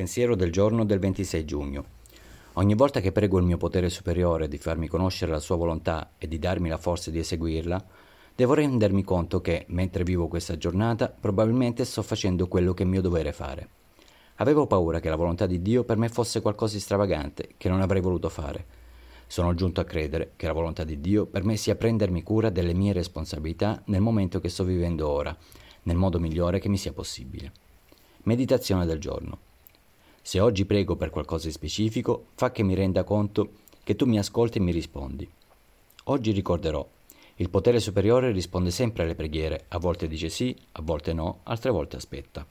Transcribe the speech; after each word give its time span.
Pensiero 0.00 0.34
del 0.34 0.50
giorno 0.50 0.86
del 0.86 0.98
26 0.98 1.44
giugno. 1.44 1.84
Ogni 2.54 2.74
volta 2.74 3.00
che 3.00 3.12
prego 3.12 3.36
il 3.36 3.44
mio 3.44 3.58
potere 3.58 3.90
superiore 3.90 4.48
di 4.48 4.56
farmi 4.56 4.88
conoscere 4.88 5.30
la 5.30 5.40
sua 5.40 5.56
volontà 5.56 6.12
e 6.16 6.26
di 6.26 6.38
darmi 6.38 6.70
la 6.70 6.78
forza 6.78 7.10
di 7.10 7.18
eseguirla, 7.18 7.84
devo 8.34 8.54
rendermi 8.54 9.04
conto 9.04 9.42
che, 9.42 9.66
mentre 9.68 10.02
vivo 10.02 10.26
questa 10.26 10.56
giornata, 10.56 11.10
probabilmente 11.10 11.84
sto 11.84 12.00
facendo 12.00 12.48
quello 12.48 12.72
che 12.72 12.84
è 12.84 12.86
mio 12.86 13.02
dovere 13.02 13.32
fare. 13.32 13.68
Avevo 14.36 14.66
paura 14.66 15.00
che 15.00 15.10
la 15.10 15.16
volontà 15.16 15.44
di 15.44 15.60
Dio 15.60 15.84
per 15.84 15.98
me 15.98 16.08
fosse 16.08 16.40
qualcosa 16.40 16.76
di 16.76 16.80
stravagante, 16.80 17.50
che 17.58 17.68
non 17.68 17.82
avrei 17.82 18.00
voluto 18.00 18.30
fare. 18.30 18.64
Sono 19.26 19.52
giunto 19.52 19.82
a 19.82 19.84
credere 19.84 20.32
che 20.36 20.46
la 20.46 20.54
volontà 20.54 20.82
di 20.82 20.98
Dio 20.98 21.26
per 21.26 21.44
me 21.44 21.58
sia 21.58 21.76
prendermi 21.76 22.22
cura 22.22 22.48
delle 22.48 22.72
mie 22.72 22.94
responsabilità 22.94 23.82
nel 23.88 24.00
momento 24.00 24.40
che 24.40 24.48
sto 24.48 24.64
vivendo 24.64 25.06
ora, 25.06 25.36
nel 25.82 25.96
modo 25.96 26.18
migliore 26.18 26.58
che 26.58 26.70
mi 26.70 26.78
sia 26.78 26.94
possibile. 26.94 27.52
Meditazione 28.22 28.86
del 28.86 28.98
giorno. 28.98 29.48
Se 30.30 30.38
oggi 30.38 30.64
prego 30.64 30.94
per 30.94 31.10
qualcosa 31.10 31.48
di 31.48 31.52
specifico, 31.52 32.26
fa 32.34 32.52
che 32.52 32.62
mi 32.62 32.74
renda 32.76 33.02
conto 33.02 33.50
che 33.82 33.96
tu 33.96 34.06
mi 34.06 34.16
ascolti 34.16 34.58
e 34.58 34.60
mi 34.60 34.70
rispondi. 34.70 35.28
Oggi 36.04 36.30
ricorderò, 36.30 36.88
il 37.34 37.50
potere 37.50 37.80
superiore 37.80 38.30
risponde 38.30 38.70
sempre 38.70 39.02
alle 39.02 39.16
preghiere, 39.16 39.64
a 39.66 39.78
volte 39.78 40.06
dice 40.06 40.28
sì, 40.28 40.56
a 40.70 40.82
volte 40.82 41.12
no, 41.12 41.40
altre 41.42 41.72
volte 41.72 41.96
aspetta. 41.96 42.46